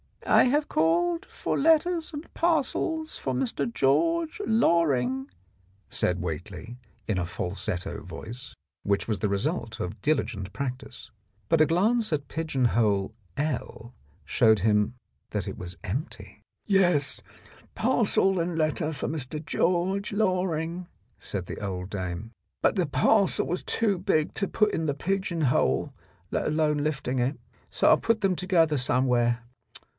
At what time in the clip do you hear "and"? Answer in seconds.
2.13-2.31, 18.39-18.57